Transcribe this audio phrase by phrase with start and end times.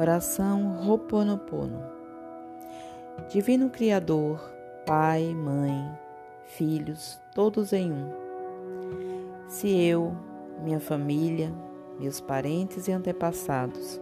[0.00, 1.82] Oração Roponopono.
[3.28, 4.38] Divino Criador,
[4.86, 5.90] Pai, Mãe,
[6.44, 8.08] Filhos, todos em um.
[9.48, 10.16] Se eu,
[10.62, 11.52] minha família,
[11.98, 14.00] meus parentes e antepassados,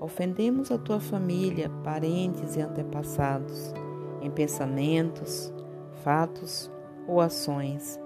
[0.00, 3.72] ofendemos a tua família, parentes e antepassados,
[4.20, 5.54] em pensamentos,
[6.02, 6.68] fatos
[7.06, 8.00] ou ações,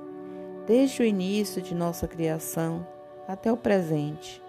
[0.66, 2.86] desde o início de nossa criação
[3.26, 4.43] até o presente,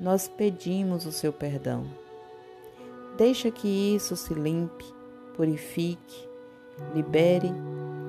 [0.00, 1.84] nós pedimos o seu perdão.
[3.16, 4.84] Deixa que isso se limpe,
[5.36, 6.28] purifique,
[6.94, 7.52] libere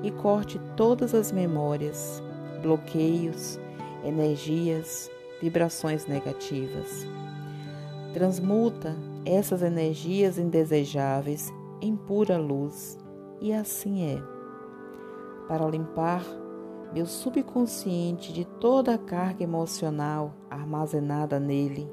[0.01, 2.23] e corte todas as memórias,
[2.61, 3.59] bloqueios,
[4.05, 7.05] energias, vibrações negativas.
[8.13, 8.95] Transmuta
[9.25, 12.97] essas energias indesejáveis em pura luz,
[13.41, 14.21] e assim é.
[15.47, 16.23] Para limpar
[16.93, 21.89] meu subconsciente de toda a carga emocional armazenada nele.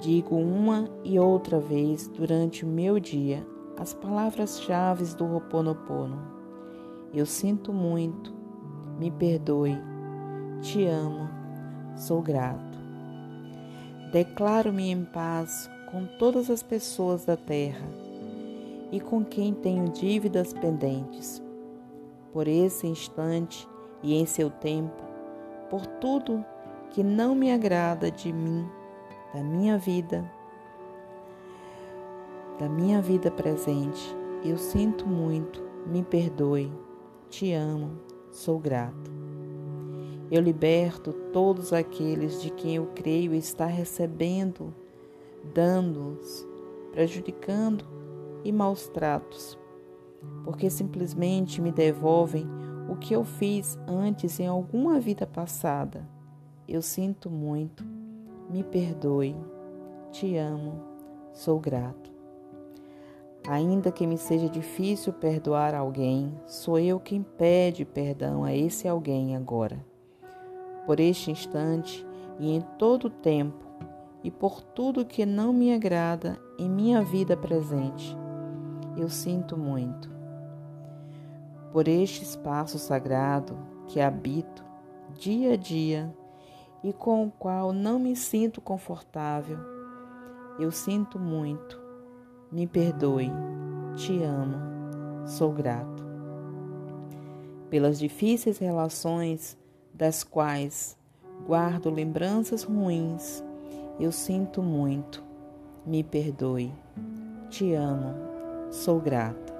[0.00, 3.46] Digo uma e outra vez durante o meu dia
[3.78, 6.18] as palavras-chave do Ho'oponopono.
[7.12, 8.32] Eu sinto muito,
[8.98, 9.78] me perdoe,
[10.60, 11.28] te amo,
[11.96, 12.78] sou grato.
[14.12, 17.86] Declaro-me em paz com todas as pessoas da terra
[18.90, 21.42] e com quem tenho dívidas pendentes.
[22.32, 23.66] Por esse instante,
[24.02, 25.02] e em seu tempo,
[25.70, 26.44] por tudo
[26.90, 28.68] que não me agrada de mim,
[29.32, 30.30] da minha vida,
[32.58, 34.14] da minha vida presente.
[34.44, 36.70] Eu sinto muito, me perdoe,
[37.30, 37.92] te amo,
[38.30, 39.10] sou grato.
[40.30, 44.74] Eu liberto todos aqueles de quem eu creio estar recebendo
[45.54, 46.46] danos,
[46.90, 47.84] prejudicando
[48.44, 49.58] e maus tratos,
[50.44, 52.46] porque simplesmente me devolvem
[52.88, 56.08] o que eu fiz antes em alguma vida passada.
[56.66, 57.84] Eu sinto muito,
[58.50, 59.36] me perdoe,
[60.10, 60.82] te amo,
[61.32, 62.10] sou grato.
[63.48, 69.34] Ainda que me seja difícil perdoar alguém, sou eu quem pede perdão a esse alguém
[69.34, 69.84] agora.
[70.86, 72.06] Por este instante
[72.38, 73.64] e em todo o tempo,
[74.22, 78.16] e por tudo que não me agrada em minha vida presente,
[78.96, 80.11] eu sinto muito
[81.72, 83.56] por este espaço sagrado
[83.86, 84.62] que habito
[85.18, 86.14] dia a dia
[86.84, 89.58] e com o qual não me sinto confortável.
[90.58, 91.80] Eu sinto muito.
[92.50, 93.30] Me perdoe.
[93.96, 95.26] Te amo.
[95.26, 96.04] Sou grato.
[97.70, 99.56] Pelas difíceis relações
[99.94, 100.96] das quais
[101.46, 103.42] guardo lembranças ruins,
[103.98, 105.22] eu sinto muito.
[105.86, 106.72] Me perdoe.
[107.48, 108.14] Te amo.
[108.70, 109.51] Sou grato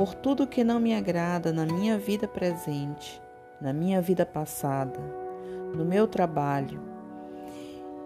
[0.00, 3.20] por tudo que não me agrada na minha vida presente,
[3.60, 4.98] na minha vida passada,
[5.74, 6.80] no meu trabalho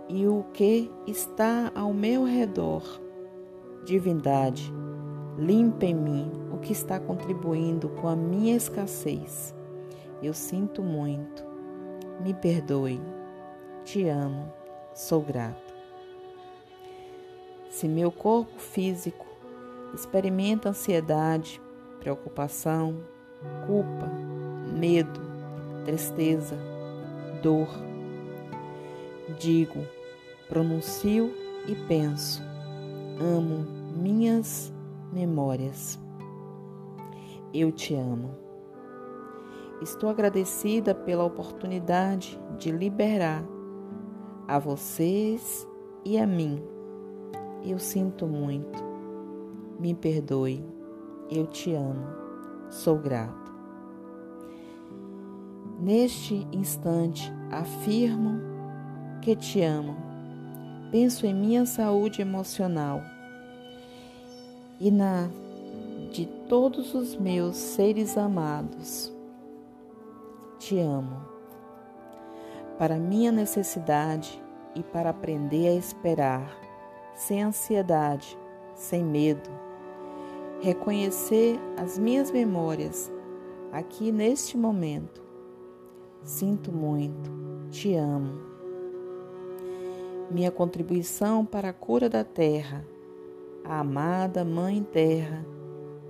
[0.08, 2.82] e o que está ao meu redor.
[3.84, 4.74] Divindade,
[5.38, 9.54] limpa em mim o que está contribuindo com a minha escassez.
[10.20, 11.44] Eu sinto muito.
[12.24, 13.00] Me perdoe.
[13.84, 14.52] Te amo.
[14.94, 15.72] Sou grato.
[17.70, 19.26] Se meu corpo físico
[19.94, 21.62] experimenta ansiedade,
[22.04, 22.98] preocupação,
[23.66, 24.06] culpa,
[24.78, 25.20] medo,
[25.86, 26.54] tristeza,
[27.42, 27.68] dor.
[29.38, 29.80] Digo,
[30.46, 31.32] pronuncio
[31.66, 32.42] e penso,
[33.18, 33.66] amo
[33.96, 34.70] minhas
[35.14, 35.98] memórias.
[37.54, 38.36] Eu te amo.
[39.80, 43.42] Estou agradecida pela oportunidade de liberar
[44.46, 45.66] a vocês
[46.04, 46.62] e a mim.
[47.64, 48.84] Eu sinto muito.
[49.80, 50.73] Me perdoe.
[51.30, 52.06] Eu te amo,
[52.68, 53.54] sou grato.
[55.80, 58.40] Neste instante, afirmo
[59.22, 59.96] que te amo.
[60.90, 63.00] Penso em minha saúde emocional
[64.78, 65.30] e na
[66.12, 69.10] de todos os meus seres amados.
[70.58, 71.24] Te amo.
[72.78, 74.40] Para minha necessidade
[74.74, 76.54] e para aprender a esperar,
[77.14, 78.38] sem ansiedade,
[78.74, 79.63] sem medo
[80.60, 83.12] reconhecer as minhas memórias
[83.72, 85.22] aqui neste momento.
[86.22, 87.30] Sinto muito,
[87.70, 88.40] te amo.
[90.30, 92.84] Minha contribuição para a cura da terra,
[93.64, 95.44] a amada Mãe Terra,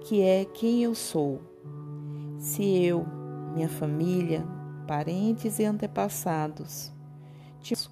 [0.00, 1.40] que é quem eu sou.
[2.38, 3.04] Se eu,
[3.54, 4.46] minha família,
[4.86, 6.92] parentes e antepassados,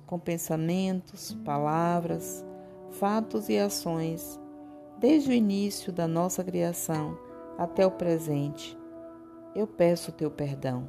[0.07, 2.45] com pensamentos, palavras,
[2.91, 4.39] fatos e ações,
[5.03, 7.19] desde o início da nossa criação
[7.59, 8.79] até o presente,
[9.53, 10.89] eu peço o teu perdão.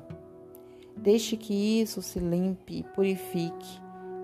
[0.95, 3.81] Deixe que isso se limpe e purifique,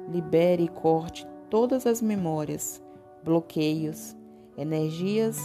[0.08, 2.80] libere e corte todas as memórias,
[3.24, 4.16] bloqueios,
[4.56, 5.40] energias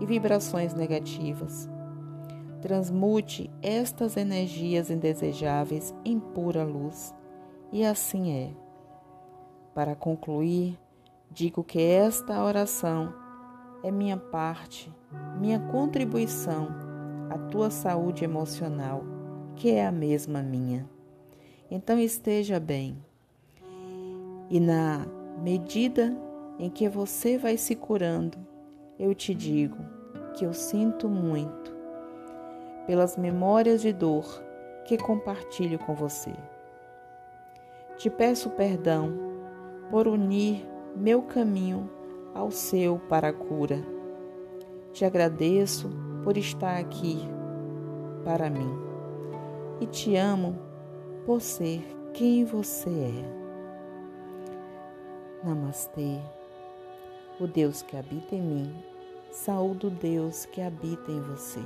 [0.00, 1.68] e vibrações negativas.
[2.62, 7.12] Transmute estas energias indesejáveis em pura luz,
[7.72, 8.50] e assim é.
[9.74, 10.78] Para concluir,
[11.32, 13.19] digo que esta oração
[13.82, 14.92] é minha parte,
[15.38, 16.68] minha contribuição
[17.30, 19.02] à tua saúde emocional,
[19.56, 20.88] que é a mesma minha.
[21.70, 22.96] Então esteja bem.
[24.50, 25.06] E na
[25.42, 26.16] medida
[26.58, 28.38] em que você vai se curando,
[28.98, 29.78] eu te digo
[30.34, 31.74] que eu sinto muito
[32.86, 34.42] pelas memórias de dor
[34.84, 36.32] que compartilho com você.
[37.96, 39.12] Te peço perdão
[39.90, 40.66] por unir
[40.96, 41.88] meu caminho
[42.34, 43.82] ao seu para a cura.
[44.92, 45.90] Te agradeço
[46.24, 47.18] por estar aqui
[48.24, 48.78] para mim
[49.80, 50.58] e te amo
[51.24, 51.82] por ser
[52.12, 53.40] quem você é.
[55.44, 56.18] Namastê.
[57.38, 58.74] O Deus que habita em mim,
[59.30, 61.60] saúde o Deus que habita em você.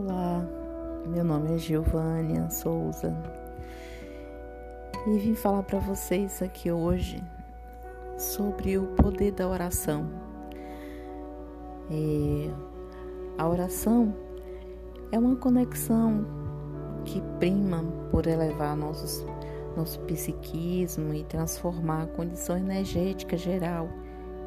[0.00, 0.46] Olá,
[1.08, 3.12] meu nome é Giovânia Souza
[5.08, 7.20] e vim falar para vocês aqui hoje
[8.16, 10.08] sobre o poder da oração.
[11.90, 12.48] É,
[13.36, 14.14] a oração
[15.10, 16.24] é uma conexão
[17.04, 19.26] que prima por elevar nossos,
[19.76, 23.88] nosso psiquismo e transformar a condição energética geral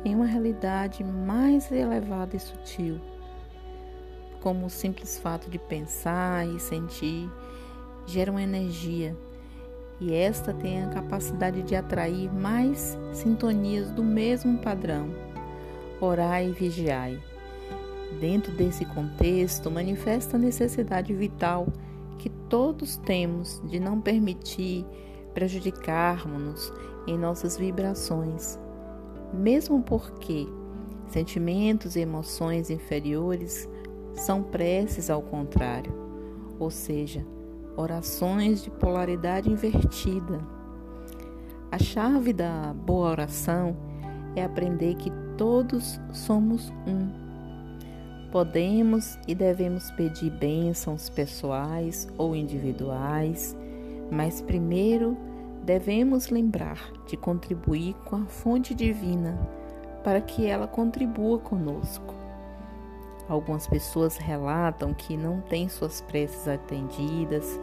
[0.06, 3.02] em uma realidade mais elevada e sutil,
[4.42, 7.30] como o simples fato de pensar e sentir
[8.06, 9.16] gera uma energia
[10.02, 15.10] e esta tem a capacidade de atrair mais sintonias do mesmo padrão.
[16.02, 17.22] Orai e vigiai.
[18.20, 21.68] Dentro desse contexto, manifesta a necessidade vital
[22.18, 24.84] que todos temos de não permitir
[25.36, 26.74] prejudicarmos-nos
[27.06, 28.60] em nossas vibrações,
[29.32, 30.48] mesmo porque
[31.10, 33.70] sentimentos e emoções inferiores
[34.14, 35.94] são preces ao contrário,
[36.60, 37.26] ou seja,
[37.76, 40.40] orações de polaridade invertida.
[41.72, 43.76] A chave da boa oração
[44.36, 47.10] é aprender que todos somos um.
[48.32, 53.56] Podemos e devemos pedir bênçãos pessoais ou individuais,
[54.10, 55.18] mas primeiro
[55.64, 59.38] devemos lembrar de contribuir com a fonte divina
[60.04, 62.21] para que ela contribua conosco.
[63.32, 67.58] Algumas pessoas relatam que não têm suas preces atendidas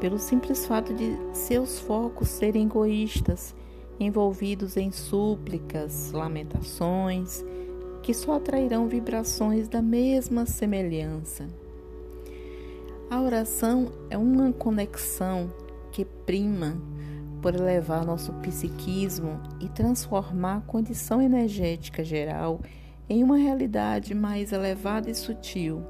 [0.00, 3.54] pelo simples fato de seus focos serem egoístas,
[4.00, 7.44] envolvidos em súplicas, lamentações,
[8.02, 11.46] que só atrairão vibrações da mesma semelhança.
[13.08, 15.52] A oração é uma conexão
[15.92, 16.76] que prima
[17.40, 22.60] por elevar nosso psiquismo e transformar a condição energética geral
[23.08, 25.82] em uma realidade mais elevada e sutil.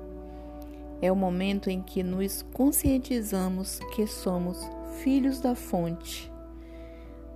[1.01, 4.69] É o momento em que nos conscientizamos que somos
[5.03, 6.31] filhos da fonte,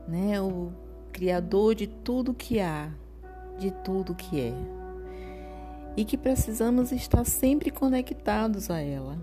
[0.07, 0.41] né?
[0.41, 0.71] O
[1.13, 2.91] criador de tudo que há,
[3.59, 4.55] de tudo que é.
[5.97, 9.19] E que precisamos estar sempre conectados a ela.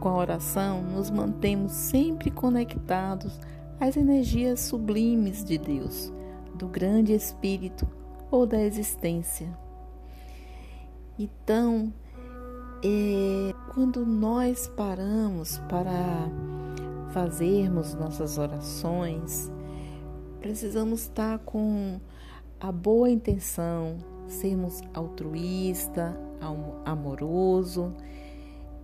[0.00, 3.40] Com a oração, nos mantemos sempre conectados
[3.80, 6.12] às energias sublimes de Deus,
[6.54, 7.88] do grande Espírito
[8.32, 9.46] ou da existência.
[11.18, 11.92] Então,
[12.82, 16.30] é, quando nós paramos para
[17.12, 19.52] fazermos nossas orações,
[20.40, 22.00] precisamos estar com
[22.58, 26.18] a boa intenção, sermos altruísta,
[26.86, 27.92] amoroso,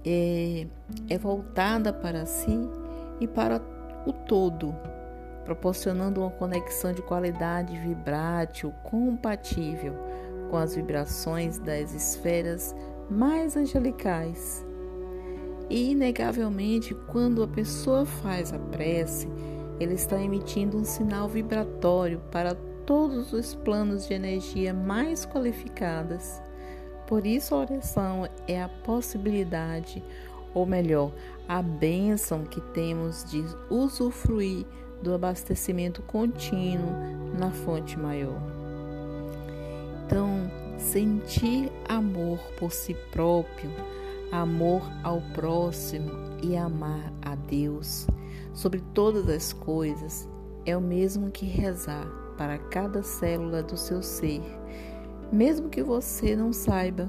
[0.04, 0.66] é,
[1.08, 2.56] é voltada para si
[3.18, 3.60] e para
[4.06, 4.74] o todo
[5.48, 9.94] proporcionando uma conexão de qualidade vibrátil compatível
[10.50, 12.76] com as vibrações das esferas
[13.08, 14.62] mais angelicais.
[15.70, 19.26] E, inegavelmente, quando a pessoa faz a prece,
[19.80, 26.42] ele está emitindo um sinal vibratório para todos os planos de energia mais qualificadas.
[27.06, 30.04] Por isso, a oração é a possibilidade,
[30.52, 31.10] ou melhor,
[31.48, 34.66] a bênção que temos de usufruir
[35.02, 36.92] do abastecimento contínuo
[37.38, 38.40] na fonte maior.
[40.06, 43.70] Então, sentir amor por si próprio,
[44.32, 46.10] amor ao próximo
[46.42, 48.06] e amar a Deus
[48.52, 50.28] sobre todas as coisas
[50.66, 54.42] é o mesmo que rezar para cada célula do seu ser,
[55.32, 57.08] mesmo que você não saiba.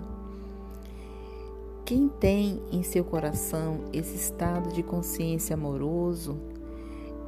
[1.84, 6.40] Quem tem em seu coração esse estado de consciência amoroso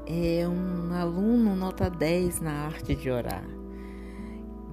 [0.05, 3.43] é um aluno nota 10 na arte de orar.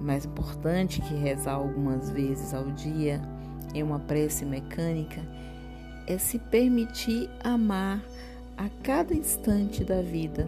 [0.01, 3.21] Mais importante que rezar algumas vezes ao dia
[3.73, 5.21] em uma prece mecânica
[6.07, 8.01] é se permitir amar
[8.57, 10.47] a cada instante da vida.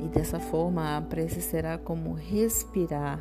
[0.00, 3.20] E dessa forma a prece será como respirar,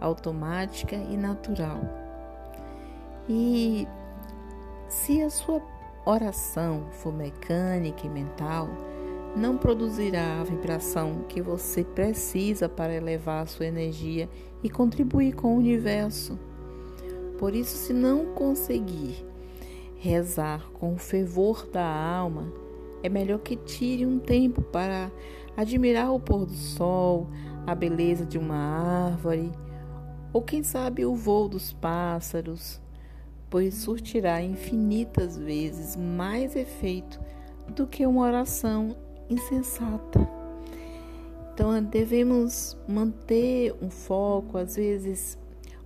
[0.00, 1.80] automática e natural.
[3.28, 3.86] E
[4.88, 5.60] se a sua
[6.04, 8.68] oração for mecânica e mental,
[9.36, 14.28] não produzirá a vibração que você precisa para elevar a sua energia
[14.62, 16.38] e contribuir com o universo.
[17.38, 19.24] Por isso, se não conseguir
[19.96, 22.52] rezar com o fervor da alma,
[23.02, 25.10] é melhor que tire um tempo para
[25.56, 27.28] admirar o pôr do sol,
[27.66, 29.52] a beleza de uma árvore,
[30.32, 32.80] ou quem sabe o voo dos pássaros,
[33.48, 37.20] pois surtirá infinitas vezes mais efeito
[37.74, 38.96] do que uma oração
[39.28, 40.28] insensata.
[41.52, 45.36] Então devemos manter um foco, às vezes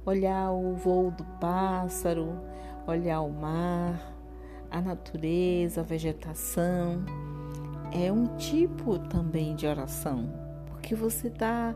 [0.05, 2.39] olhar o voo do pássaro,
[2.87, 4.15] olhar o mar,
[4.71, 7.05] a natureza, a vegetação.
[7.91, 10.31] É um tipo também de oração,
[10.67, 11.75] porque você está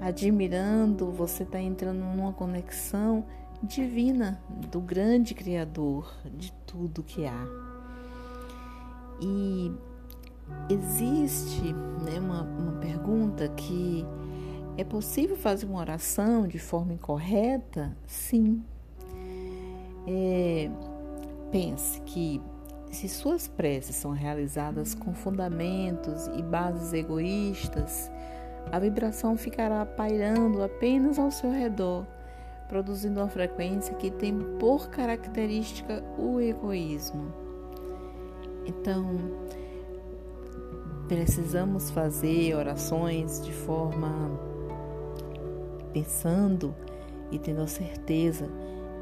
[0.00, 3.24] admirando, você está entrando numa conexão
[3.62, 4.40] divina
[4.70, 7.46] do grande Criador de tudo que há.
[9.20, 9.70] E
[10.68, 14.06] existe né, uma, uma pergunta que
[14.76, 17.96] é possível fazer uma oração de forma incorreta?
[18.06, 18.62] Sim.
[20.06, 20.70] É,
[21.50, 22.40] pense que
[22.90, 28.10] se suas preces são realizadas com fundamentos e bases egoístas,
[28.70, 32.06] a vibração ficará pairando apenas ao seu redor,
[32.68, 37.32] produzindo uma frequência que tem por característica o egoísmo.
[38.66, 39.18] Então,
[41.10, 44.30] precisamos fazer orações de forma
[45.92, 46.72] pensando
[47.32, 48.48] e tendo a certeza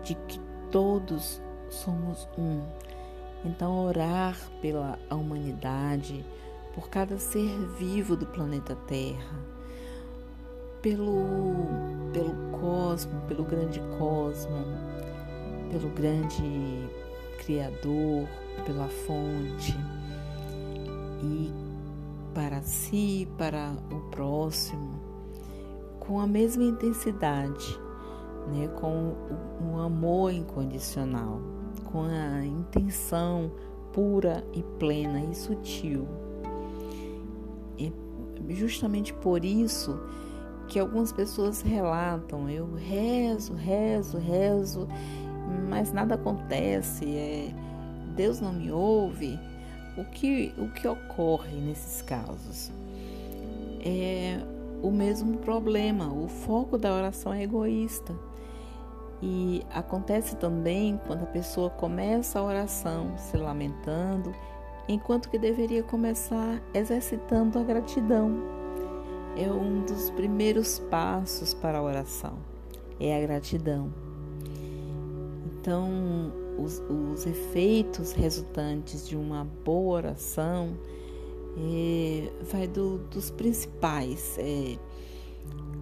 [0.02, 1.38] de que todos
[1.68, 2.62] somos um.
[3.44, 6.24] Então, orar pela humanidade,
[6.74, 9.44] por cada ser vivo do planeta Terra,
[10.80, 11.12] pelo,
[12.14, 14.64] pelo cosmo, pelo grande cosmo,
[15.70, 16.88] pelo grande
[17.44, 18.26] Criador,
[18.64, 19.76] pela fonte
[21.22, 21.67] e
[22.38, 25.00] para si, para o próximo,
[25.98, 27.76] com a mesma intensidade,
[28.46, 28.68] né?
[28.80, 29.12] com
[29.60, 31.40] um amor incondicional,
[31.86, 33.50] com a intenção
[33.92, 36.06] pura e plena e sutil.
[37.76, 37.92] E
[38.50, 39.98] justamente por isso
[40.68, 44.86] que algumas pessoas relatam, eu rezo, rezo, rezo,
[45.68, 47.52] mas nada acontece, é,
[48.14, 49.36] Deus não me ouve.
[49.98, 52.70] O que, o que ocorre nesses casos?
[53.84, 54.40] É
[54.80, 58.14] o mesmo problema, o foco da oração é egoísta.
[59.20, 64.32] E acontece também quando a pessoa começa a oração se lamentando,
[64.88, 68.36] enquanto que deveria começar exercitando a gratidão.
[69.36, 72.34] É um dos primeiros passos para a oração,
[73.00, 73.92] é a gratidão.
[75.44, 80.76] Então, os, os efeitos resultantes de uma boa oração
[81.56, 84.36] é, vai do, dos principais.
[84.38, 84.76] É,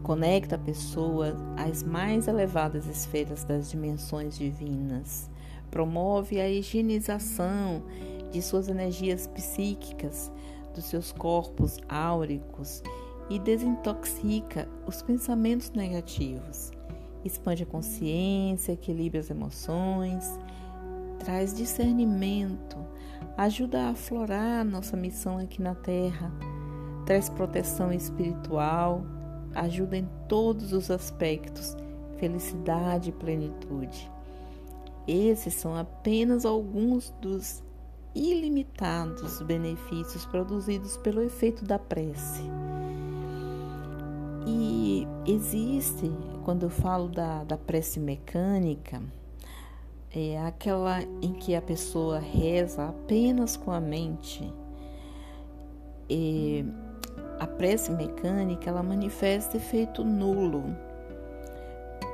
[0.02, 5.28] conecta a pessoa às mais elevadas esferas das dimensões divinas,
[5.70, 7.82] promove a higienização
[8.30, 10.30] de suas energias psíquicas,
[10.74, 12.82] dos seus corpos áuricos
[13.30, 16.70] e desintoxica os pensamentos negativos.
[17.24, 20.38] Expande a consciência, equilibra as emoções,
[21.26, 22.76] traz discernimento,
[23.36, 26.32] ajuda a aflorar nossa missão aqui na Terra,
[27.04, 29.04] traz proteção espiritual,
[29.52, 31.76] ajuda em todos os aspectos,
[32.16, 34.08] felicidade e plenitude.
[35.08, 37.60] Esses são apenas alguns dos
[38.14, 42.42] ilimitados benefícios produzidos pelo efeito da prece.
[44.46, 46.08] E existe,
[46.44, 49.02] quando eu falo da, da prece mecânica,
[50.18, 54.50] é aquela em que a pessoa reza apenas com a mente.
[57.38, 60.64] A prece mecânica ela manifesta efeito nulo.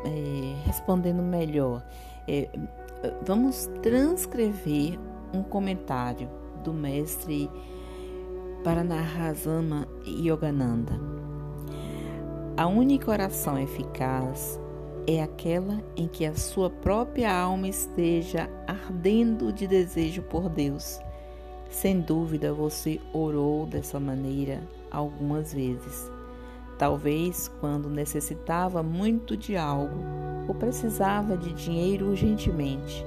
[0.05, 1.81] É, respondendo melhor,
[2.27, 2.49] é,
[3.25, 4.99] vamos transcrever
[5.33, 6.29] um comentário
[6.65, 7.49] do mestre
[8.65, 10.99] Paranahasama Yogananda.
[12.57, 14.61] A única oração eficaz
[15.07, 21.01] é aquela em que a sua própria alma esteja ardendo de desejo por Deus.
[21.71, 26.11] Sem dúvida você orou dessa maneira algumas vezes.
[26.79, 30.05] Talvez quando necessitava muito de algo
[30.47, 33.05] ou precisava de dinheiro urgentemente.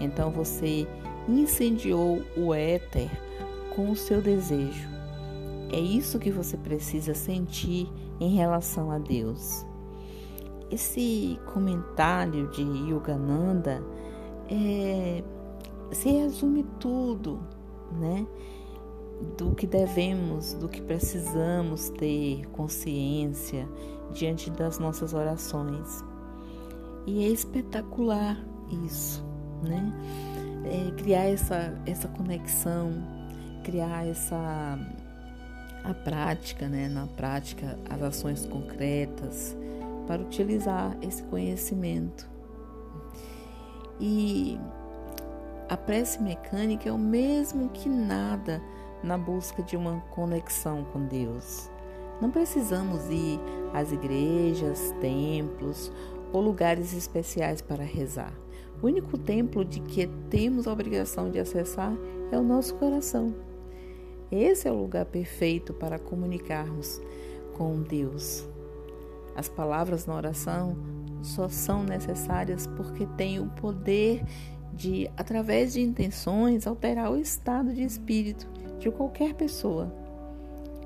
[0.00, 0.86] Então você
[1.28, 3.10] incendiou o éter
[3.74, 4.88] com o seu desejo.
[5.72, 9.64] É isso que você precisa sentir em relação a Deus.
[10.70, 13.82] Esse comentário de Yogananda
[14.48, 15.22] é,
[15.92, 17.40] se resume tudo,
[17.92, 18.26] né?
[19.36, 23.68] Do que devemos, do que precisamos ter consciência
[24.12, 26.04] diante das nossas orações.
[27.06, 28.38] E é espetacular
[28.86, 29.24] isso,
[29.62, 29.92] né?
[30.64, 32.92] É, criar essa, essa conexão,
[33.64, 34.78] criar essa
[35.84, 36.88] a prática, né?
[36.88, 39.56] Na prática, as ações concretas,
[40.10, 42.28] para utilizar esse conhecimento.
[44.00, 44.58] E
[45.68, 48.60] a prece mecânica é o mesmo que nada
[49.04, 51.70] na busca de uma conexão com Deus.
[52.20, 53.38] Não precisamos ir
[53.72, 55.92] às igrejas, templos
[56.32, 58.32] ou lugares especiais para rezar.
[58.82, 61.96] O único templo de que temos a obrigação de acessar
[62.32, 63.32] é o nosso coração.
[64.28, 67.00] Esse é o lugar perfeito para comunicarmos
[67.56, 68.44] com Deus.
[69.36, 70.76] As palavras na oração
[71.22, 74.24] só são necessárias porque têm o poder
[74.72, 79.92] de, através de intenções, alterar o estado de espírito de qualquer pessoa.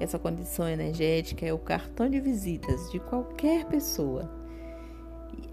[0.01, 4.31] Essa condição energética é o cartão de visitas de qualquer pessoa.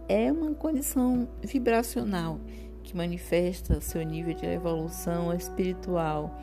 [0.07, 2.39] É uma condição vibracional
[2.83, 6.35] que manifesta seu nível de evolução espiritual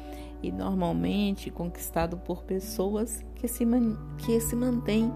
[0.43, 3.67] e normalmente conquistado por pessoas que se,
[4.19, 5.13] que se mantêm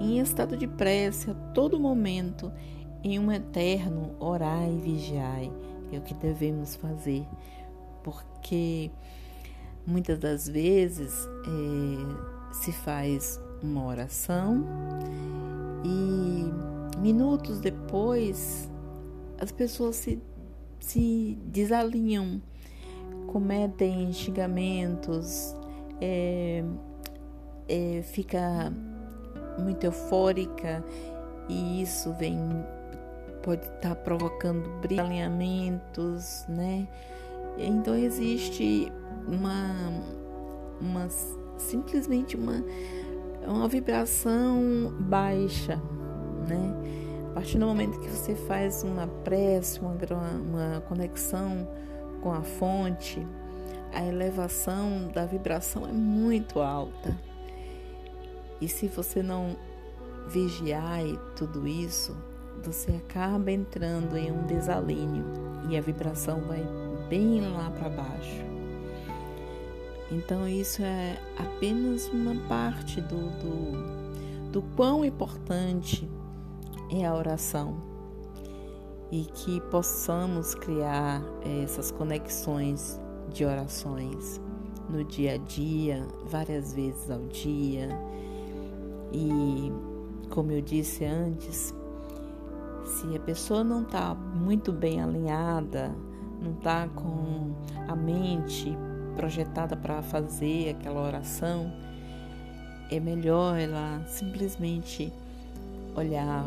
[0.00, 2.52] em estado de prece a todo momento,
[3.02, 5.52] em um eterno orai e vigiai.
[5.92, 7.26] É o que devemos fazer,
[8.02, 8.90] porque
[9.86, 14.64] muitas das vezes é, se faz uma oração
[15.84, 18.68] e minutos depois
[19.38, 20.20] as pessoas se,
[20.80, 22.40] se desalinham,
[23.26, 25.54] cometem xingamentos,
[26.00, 26.64] é,
[27.68, 28.72] é, fica
[29.58, 30.82] muito eufórica
[31.48, 32.38] e isso vem
[33.42, 36.88] pode estar tá provocando alinhamentos, né?
[37.58, 38.90] Então existe
[39.28, 39.92] uma,
[40.80, 41.08] uma
[41.58, 42.64] simplesmente uma,
[43.46, 45.76] uma vibração baixa,
[46.48, 46.74] né?
[47.30, 51.68] A partir do momento que você faz uma prece, uma, uma conexão
[52.22, 53.26] com a fonte,
[53.92, 57.14] a elevação da vibração é muito alta.
[58.60, 59.56] E se você não
[60.28, 61.00] vigiar
[61.36, 62.16] tudo isso,
[62.62, 65.24] você acaba entrando em um desalinho
[65.68, 66.64] e a vibração vai
[67.08, 68.44] bem lá para baixo.
[70.10, 76.08] Então, isso é apenas uma parte do, do, do quão importante
[76.90, 77.76] é a oração
[79.10, 81.22] e que possamos criar
[81.62, 83.00] essas conexões
[83.32, 84.40] de orações
[84.88, 87.88] no dia a dia, várias vezes ao dia
[89.14, 89.72] e,
[90.28, 91.72] como eu disse antes,
[92.84, 95.94] se a pessoa não está muito bem alinhada,
[96.42, 97.54] não está com
[97.86, 98.76] a mente
[99.14, 101.72] projetada para fazer aquela oração,
[102.90, 105.12] é melhor ela simplesmente
[105.94, 106.44] olhar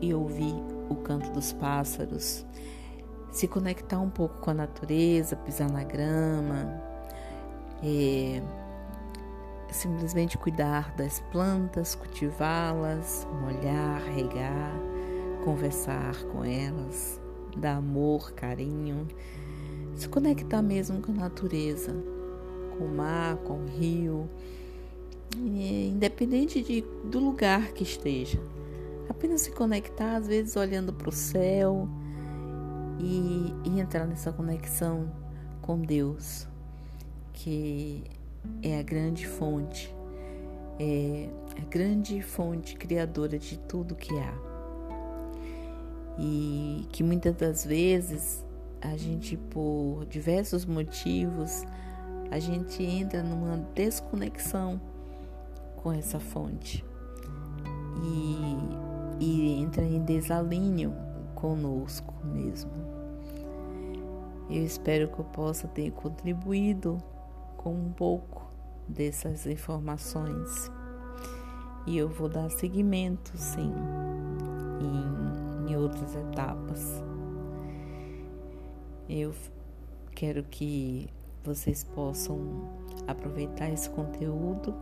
[0.00, 0.54] e ouvir
[0.88, 2.44] o canto dos pássaros,
[3.30, 6.82] se conectar um pouco com a natureza, pisar na grama,
[7.82, 8.42] é,
[9.72, 14.72] simplesmente cuidar das plantas, cultivá-las, molhar, regar,
[15.44, 17.20] conversar com elas,
[17.56, 19.06] dar amor, carinho,
[19.96, 21.94] se conectar mesmo com a natureza,
[22.76, 24.28] com o mar, com o rio,
[25.36, 28.40] independente de, do lugar que esteja.
[29.08, 31.88] Apenas se conectar, às vezes olhando para o céu
[32.98, 35.10] e, e entrar nessa conexão
[35.60, 36.46] com Deus,
[37.32, 38.04] que
[38.62, 39.94] é a grande fonte,
[40.78, 44.34] é a grande fonte criadora de tudo que há.
[46.18, 48.44] E que muitas das vezes
[48.80, 51.64] a gente, por diversos motivos,
[52.30, 54.80] a gente entra numa desconexão
[55.76, 56.84] com essa fonte
[58.02, 60.94] e, e entra em desalinho
[61.34, 62.70] conosco mesmo.
[64.48, 66.98] Eu espero que eu possa ter contribuído
[67.60, 68.50] com um pouco
[68.88, 70.72] dessas informações.
[71.86, 73.72] E eu vou dar seguimento, sim,
[74.80, 75.30] em
[75.70, 77.02] em outras etapas.
[79.08, 79.32] Eu
[80.14, 81.08] quero que
[81.44, 82.68] vocês possam
[83.06, 84.74] aproveitar esse conteúdo,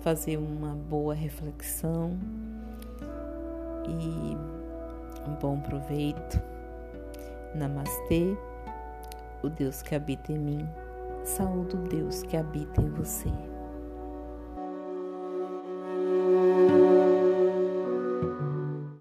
[0.00, 2.18] fazer uma boa reflexão
[3.86, 4.36] e
[5.28, 6.40] um bom proveito.
[7.54, 8.36] Namastê,
[9.42, 10.68] o Deus que habita em mim,
[11.24, 13.30] saúde o Deus que habita em você.